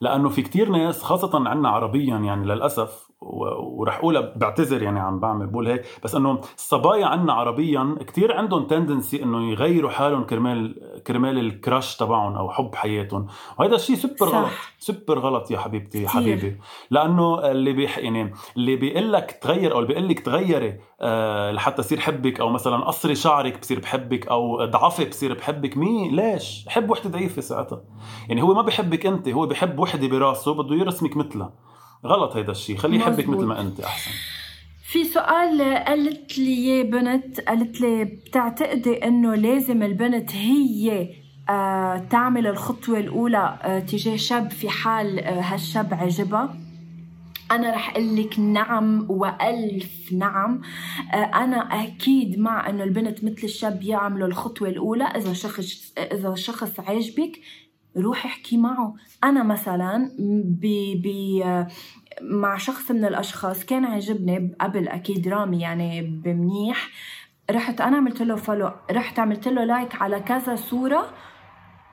[0.00, 5.46] لأنه في كتير ناس خاصة عنا عربيا يعني للأسف ورح أقولها بعتذر يعني عم بعمل
[5.46, 11.38] بقول هيك بس إنه الصبايا عنا عربيا كثير عندهم tendency إنه يغيروا حالهم كرمال كرمال
[11.38, 13.26] ال crush تبعهم أو حب حياتهم.
[13.58, 16.08] وهذا الشيء سوبر غلط سوبر غلط يا حبيبتي كتير.
[16.08, 16.56] حبيبي.
[16.90, 21.80] لأنه اللي بيح يعني اللي بيقول لك تغير أو اللي بيقول لك تغيري آه لحتى
[21.80, 26.90] يصير حبك أو مثلا قصري شعرك بصير بحبك أو ضعفي بصير بحبك مين ليش؟ حب
[26.90, 27.82] وحدة ضعيفة ساعتها.
[28.28, 31.52] يعني هو ما بحبك أنت هو بحب وحدة براسه بده يرسمك مثلها.
[32.06, 34.10] غلط هيدا الشيء خليه يحبك مثل ما أنت أحسن.
[34.84, 41.08] في سؤال قالت لي بنت قالت لي بتعتقدي إنه لازم البنت هي
[41.50, 46.56] آه تعمل الخطوة الأولى آه تجاه شاب في حال آه هالشاب عجبها؟
[47.50, 50.60] أنا رح أقول لك نعم وألف نعم.
[51.14, 57.40] أنا أكيد مع إنه البنت مثل الشاب يعملوا الخطوة الأولى إذا شخص إذا شخص عجبك
[57.96, 58.94] روحي احكي معه.
[59.24, 60.66] أنا مثلا ب
[61.04, 61.08] ب
[62.22, 66.88] مع شخص من الأشخاص كان عجبني قبل أكيد رامي يعني بمنيح.
[67.50, 71.06] رحت أنا عملت له follow رحت عملت له like على كذا صورة.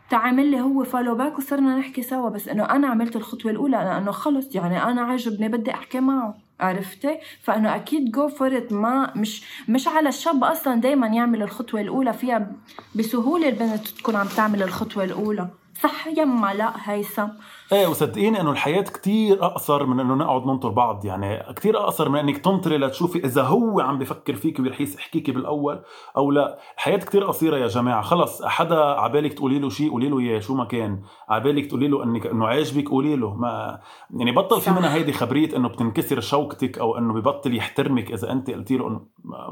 [0.10, 2.30] تعمل لي هو follow back وصرنا نحكي سوا.
[2.30, 6.38] بس إنه أنا عملت الخطوة الأولى لأنه خلص يعني أنا عجبني بدي أحكي معه.
[6.60, 12.14] عرفتي؟ فإنه أكيد go for ما مش مش على الشاب أصلا دائما يعمل الخطوة الأولى
[12.14, 12.52] فيها
[12.96, 15.50] بسهولة البنت تكون عم تعمل الخطوة الأولى.
[15.84, 17.28] صح يما لا هيثم.
[17.72, 22.20] إيه وصدقيني إنه الحياة كتير أقصر من إنه نقعد ننطر بعض يعني كتير أقصر من
[22.20, 25.84] إنك تنطري لتشوفي إذا هو عم بفكر فيك ورح يحكيكي بالأول
[26.18, 26.60] أو لا.
[26.76, 28.02] الحياة كتير قصيرة يا جماعة.
[28.02, 31.02] خلص حدا عبالك تقولي له شيء قولي له اياه شو ما كان.
[31.30, 33.36] عبالك تقولي له انك إنه عاجبك قولي له.
[33.36, 33.80] ما
[34.18, 38.52] يعني بطل في منها هيدي خبرية إنه بتنكسر شوكتك أو إنه ببطل يحترمك إذا أنت
[38.52, 39.02] قلتي له إنه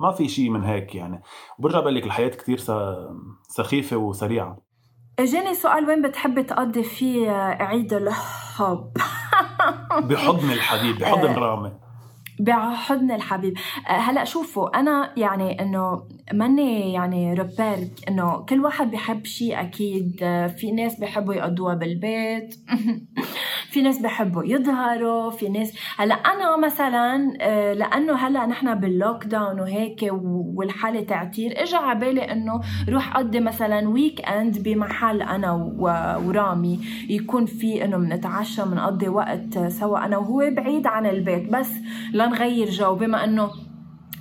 [0.01, 1.21] ما في شيء من هيك يعني.
[1.59, 2.57] وبرجع بقول لك الحياة كتير
[3.47, 4.66] سخيفة وسريعة.
[5.19, 8.91] اجاني سؤال وين بتحبي تقضي فيه عيد الحب؟
[10.09, 11.71] بحضن الحبيب بحضن آه، رامي.
[12.39, 13.57] بحضن الحبيب.
[13.89, 20.19] آه، هلا شوفوا أنا يعني إنه ماني يعني روبير إنه كل واحد بحب شيء أكيد.
[20.23, 22.55] آه، في ناس بحبوا يقضوها بالبيت.
[23.71, 29.59] في ناس بحبوا يظهروا في ناس هلا أنا مثلا آه، لأنه هلا نحن باللوك داون
[29.59, 30.09] وهيك
[30.55, 35.51] والحالة تعتير اجى على بالي إنه روح أقضي مثلا weekend بمحل أنا
[36.25, 41.71] ورامي يكون في إنه بنتعشى بنقضي وقت سوا أنا وهو بعيد عن البيت بس
[42.13, 42.95] لنغير جو.
[42.95, 43.49] بما إنه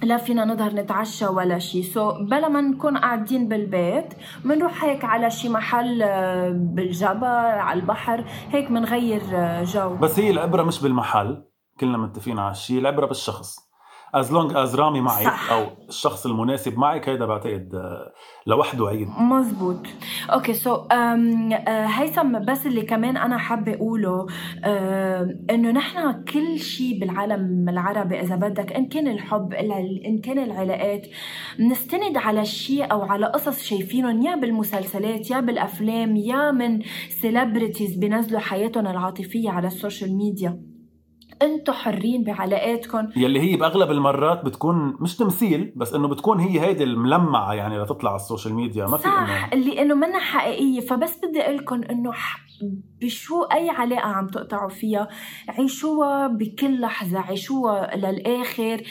[0.02, 5.04] لا فينا نظهر نتعشى ولا شيء so so, بلا ما نكون قاعدين بالبيت بنروح هيك
[5.04, 9.96] على شي محل آه، بالجبل على البحر هيك بنغير آه، جو.
[9.96, 11.42] بس هي العبرة مش بالمحل
[11.80, 13.65] كلنا متفقين على الشيء العبرة بالشخص.
[14.14, 15.52] as long as رامي معك صح.
[15.52, 18.12] أو الشخص المناسب معك هيدا بعتقد آه،
[18.46, 19.08] لوحده عيد.
[19.18, 19.86] مزبوط
[20.32, 24.66] أوكي so so, um, هيثم بس اللي كمان أنا حابة أقوله uh,
[25.50, 29.54] إنه نحن كل شيء بالعالم العربي إذا بدك إن كان الحب
[30.06, 31.06] إن كان العلاقات
[31.58, 38.40] بنستند على شيء أو على قصص شايفينهم يا بالمسلسلات يا بالأفلام يا من celebrities بينزلوا
[38.40, 40.75] حياتهم العاطفية على ال social media.
[41.42, 43.08] أنتم حرين بعلاقاتكم.
[43.16, 48.10] يلي هي بأغلب المرات بتكون مش تمثيل بس إنه بتكون هي هيدي الملمعة يعني لتطلع
[48.10, 48.86] على ال social media.
[48.86, 50.80] ما في انه اللي إنه منها حقيقية.
[50.80, 52.12] فبس بدي أقول لكم إنه
[53.02, 55.08] بشو أي علاقة عم تقطعوا فيها
[55.48, 58.82] عيشوها بكل لحظة عيشوها للآخر.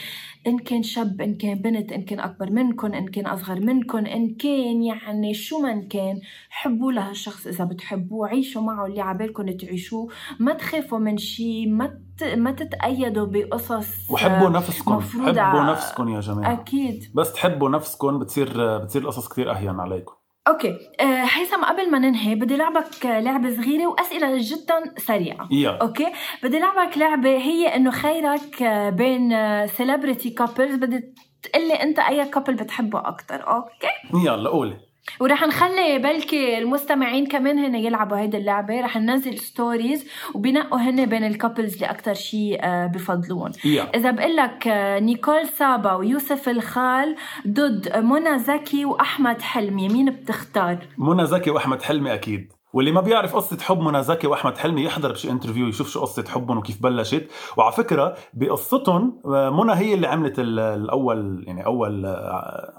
[0.46, 4.34] إن كان شاب إن كان بنت إن كان أكبر منكم إن كان أصغر منكم إن
[4.34, 10.08] كان يعني شو ما كان حبوا لهالشخص إذا بتحبوه عيشوا معه اللي عبالكم تعيشوه
[10.40, 12.00] ما تخافوا من شيء ما
[12.36, 16.52] ما تتقيدوا بقصص وحبوا نفسكم حبوا نفسكم يا جماعة.
[16.52, 17.04] أكيد.
[17.14, 20.14] بس تحبوا نفسكم بتصير بتصير القصص كثير أهون عليكم
[20.48, 20.78] okay.
[21.00, 25.48] آه، هيثم قبل ما ننهي بدي لعبك لعبة صغيرة وأسئلة جدا سريعة.
[25.50, 25.70] yeah.
[25.70, 26.06] Okay.
[26.42, 29.30] بدي لعبك لعبة هي إنه خيرك آه، بين
[29.66, 34.24] celebrity آه، couples بدي تقلي أنت أي couple بتحبه أكثر okay.
[34.26, 34.76] يلا قولي.
[35.20, 38.80] ورح نخلي بلكي المستمعين كمان هن يلعبوا هيدي اللعبة.
[38.80, 43.52] رح ننزل stories وبنقوا هن بين ال couples اللي أكثر شيء آه، بفضلون.
[43.52, 43.94] yeah.
[43.94, 47.16] إذا بقول لك آه، نيكول سابا ويوسف الخال
[47.48, 52.52] ضد منى زكي وأحمد حلمي مين بتختار؟ منى زكي وأحمد حلمي أكيد.
[52.72, 56.24] واللي ما بيعرف قصة حب منى زكي وأحمد حلمي يحضر بشي interview يشوف شو قصة
[56.28, 57.26] حبهم وكيف بلشت.
[57.56, 62.16] وعلى فكرة بقصتهم آه، منى هي اللي عملت الأول يعني أول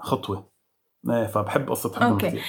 [0.02, 0.57] خطوة.
[1.10, 2.28] إيه فبحب قصة حبهم أوكي.
[2.28, 2.42] كتير.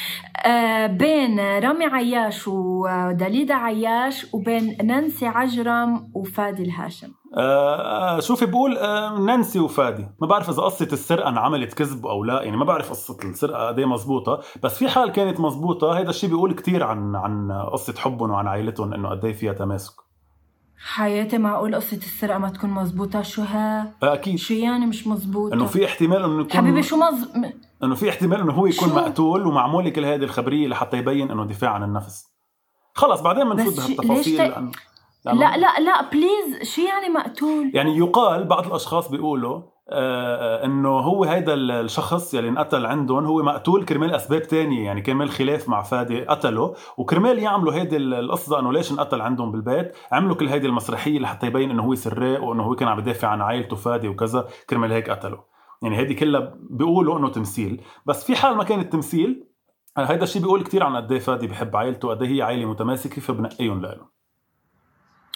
[0.45, 7.07] آه بين رامي عياش ودليدا عياش وبين نانسي عجرم وفادي الهاشم.
[7.37, 10.07] آه, آه، شوفي بقول آه نانسي وفادي.
[10.21, 13.79] ما بعرف إذا قصة السرقة انعملت كذب أو لا يعني ما بعرف قصة السرقة قد
[13.79, 18.47] مزبوطة بس في حال كانت مزبوطة هذا الشيء بيقول كتير عن عن قصة حبهم وعن
[18.47, 20.08] عائلتهم إنه قد فيها تماسك.
[20.81, 25.65] حياتي معقول قصة السرقة ما تكون مزبوطة شو ها؟ أكيد شو يعني مش مزبوطة؟ إنه
[25.65, 27.29] في احتمال إنه يكون حبيبي شو مز
[27.83, 31.45] إنه في احتمال إنه هو يكون شو؟ مقتول ومعمول كل هذه الخبرية لحتى يبين إنه
[31.45, 32.25] دفاع عن النفس
[32.93, 34.41] خلص بعدين بنفوت بهالتفاصيل ت...
[34.41, 34.71] لأنه
[35.25, 39.61] لا لا لا please شو يعني مقتول؟ يعني يقال بعض الأشخاص بيقولوا
[39.91, 45.69] إنه هو هيدا الشخص يلي انقتل عندهم هو مقتول كرمال أسباب تانية يعني كرمال خلاف
[45.69, 50.67] مع فادي قتله وكرمال يعملوا هيدي القصة إنه ليش انقتل عندهم بالبيت عملوا كل هيدي
[50.67, 54.47] المسرحية لحتى يبين إنه هو سراق وإنه هو كان عم يدافع عن عائلته فادي وكذا
[54.69, 55.43] كرمال هيك قتله
[55.81, 57.81] يعني هيدي كلها بيقولوا إنه تمثيل.
[58.05, 59.45] بس في حال ما كانت تمثيل
[59.97, 64.18] هيدا الشيء بيقول كثير عن قد فادي بحب عائلته قد هي عائلة متماسكة فبنقيهم له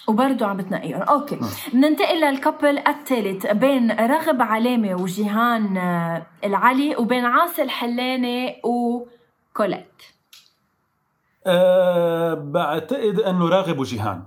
[0.08, 1.38] وبرضه عم بتنقيهم okay.
[1.72, 10.02] بننتقل لل couple الثالث بين راغب علامة وجيهان آه، العلي وبين عاصي الحلاني وكوليت
[11.46, 14.22] أه بعتقد إنه راغب وجيهان.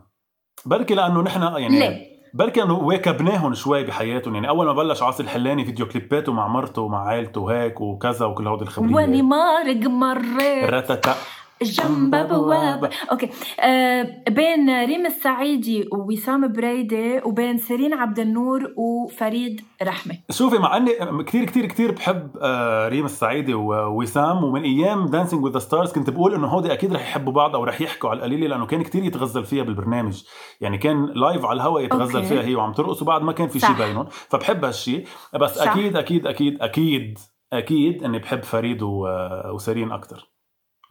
[0.66, 4.36] بركي لأنه نحن يعني ليه؟ بركي انه واكبناهم شوي بحياتهم.
[4.36, 8.48] يعني أول ما بلش عاصي الحلاني فيديو كليباته مع مرته ومع عائلته وهيك وكذا وكل
[8.48, 8.96] هودي الخبريات.
[8.96, 11.16] واني مارق مريت رتتا.
[11.62, 12.90] جنب بواب.
[13.12, 13.30] أوكي.
[13.60, 20.16] آه بين ريم السعيدي ووسام بريدي وبين سيرين عبد النور وفريد رحمة.
[20.32, 20.92] شوفي مع إني
[21.24, 26.34] كثير كثير كثير بحب آه ريم السعيدي ووسام ومن أيام دانسينج وذ ستارز كنت بقول
[26.34, 29.46] إنه هودي أكيد رح يحبوا بعض أو رح يحكوا على القليلة لأنه كان كثير يتغزل
[29.46, 30.24] فيها بالبرنامج.
[30.62, 32.28] يعني كان لايف على الهواء يتغزل أوكي.
[32.28, 33.72] فيها هي وعم ترقص وبعد ما كان في شيء.
[33.78, 34.06] بينهم.
[34.10, 35.06] فبحب هالشيء
[35.42, 35.72] بس صح.
[35.72, 37.20] أكيد أكيد أكيد أكيد
[37.54, 39.08] أكيد إني بحب فريد و-
[39.54, 40.30] وسيرين أكثر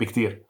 [0.00, 0.45] بكثير.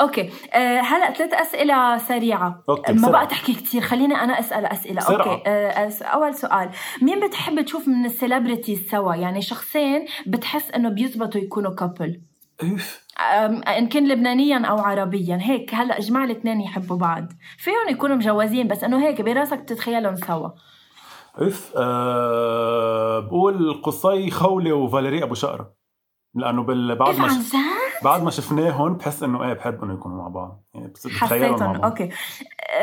[0.00, 0.30] okay.
[0.52, 2.64] آه هلا ثلاث أسئلة سريعة.
[2.68, 3.10] أوكي، ما.
[3.10, 4.96] بقى تحكي كثير خليني أنا أسأل أسئلة.
[5.00, 5.32] بسرعة.
[5.32, 5.70] أوكي.
[5.90, 6.70] أس- أول سؤال.
[7.02, 12.20] مين بتحب تشوف من celebrities سوا؟ يعني شخصين بتحس إنه بيزبطوا يكونوا couple
[13.78, 15.38] إن كان لبنانياً أو عربياً.
[15.42, 17.26] هيك هلا اجمع الاثنين يحبوا بعض.
[17.58, 20.48] فيهم يكونوا مجوزين بس إنه هيك براسك بتتخيلهم سوا.
[21.40, 21.72] أوف.
[21.76, 25.72] أه بقول قصي خولة وفاليري أبو شقرة.
[26.34, 26.94] لأنه بال...
[26.96, 27.48] بعد إيه ما عن ش...
[27.48, 27.54] جد؟
[28.02, 30.64] بعد ما شفناهم بحس إنه إيه بحب إنه يكونوا مع بعض.
[30.74, 32.10] يعني حسيتهم okay.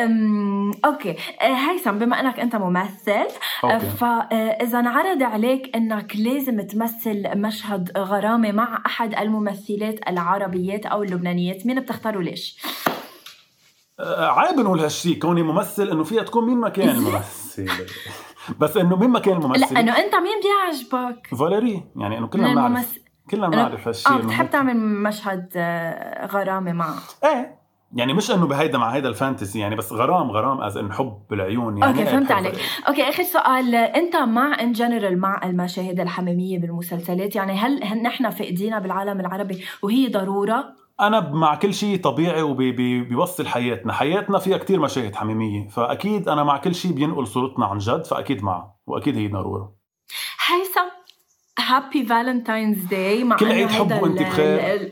[0.03, 0.71] أم...
[0.85, 1.15] okay.
[1.41, 3.27] آه، هيثم بما إنك أنت ممثل
[3.63, 3.79] okay.
[3.79, 11.79] فاذا انعرض عليك إنك لازم تمثل مشهد غرامة مع أحد الممثلات العربيات أو اللبنانيات مين
[11.79, 12.61] بتختاروا ليش؟
[13.99, 17.69] عيب نقول هالشيء كوني ممثل إنه فيها تكون مين ما كان الممثل
[18.59, 21.83] بس إنه مين ما كان لا الممثل انه أنت مين بيعجبك؟ فاليري.
[21.95, 23.02] يعني إنه كلنا بنعرف.
[23.35, 27.63] كلنا بنعرف هالشيء آه بتحب تعمل مشهد آه، غرامة معه إيه
[27.95, 31.21] يعني مش إنه بهيدا مع هيدا ال fantasy يعني بس غرام غرام as in حب
[31.29, 32.53] بالعيون يعني okay إيه فهمت عليك.
[32.87, 38.29] okay آخر سؤال أنت مع in general مع المشاهد الحميمية بالمسلسلات؟ يعني هل هل نحن
[38.29, 40.65] فاقدينها بالعالم العربي وهي ضرورة؟
[41.01, 43.93] أنا مع كل شيء طبيعي وبيوصل حياتنا.
[43.93, 48.43] حياتنا فيها كتير مشاهد حميمية فأكيد أنا مع كل شيء بينقل صورتنا عن جد فأكيد
[48.43, 49.75] معه وأكيد هي ضرورة.
[50.47, 50.92] هيثم
[51.67, 54.91] happy Valentine's Day مع كل عيد حب ال- بخير.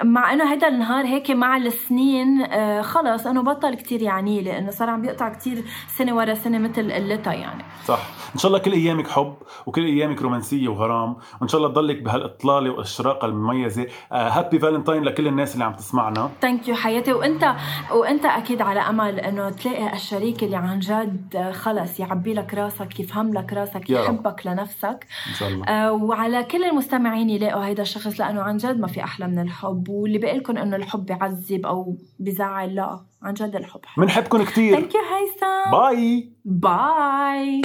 [0.00, 4.70] مع إنه هيدا النهار هيك مع السنين آه خلص إنه بطل كتير يعني لي لأنه
[4.70, 7.64] صار عم بيقطع كتير سنة ورا سنة مثل قلتها يعني.
[7.84, 7.98] صح.
[8.34, 9.34] إن شاء الله كل أيامك حب
[9.66, 13.86] وكل أيامك رومانسية وغرام وإن شاء الله تضلك بهالإطلالة والأشراقة المميزة.
[14.12, 16.30] happy Valentine لكل الناس اللي عم تسمعنا.
[16.42, 17.12] thank you حياتي.
[17.12, 17.54] وإنت
[17.90, 23.00] وإنت أكيد على أمل إنه تلاقي الشريك اللي عن جد آه، خلص يعبي لك راسك
[23.00, 24.04] يفهم لك راسك يا رب.
[24.04, 25.06] يحبك لنفسك.
[25.28, 25.66] إن شاء الله.
[25.66, 29.81] آه، وعلى كل المستمعين يلاقوا هيدا الشخص لأنه عن جد ما في أحلى من الحب.
[29.88, 34.94] واللي بقول لكم إنه الحب بيعذب أو بزعل لا عن جد الحب بنحبكم كثير thank
[34.94, 37.62] you هيثم bye bye